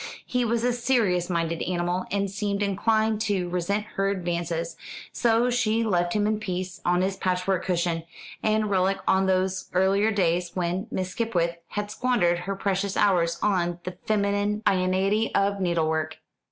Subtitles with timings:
[0.25, 4.75] He was a serious minded animal, and seemed inclined to resent her advances,
[5.11, 8.01] so she left him in peace on his patchwork cushion,
[8.43, 13.77] a relic of those earlier days when Miss Skipwith had squandered her precious hours on
[13.83, 16.17] the feminine inanity of needle work.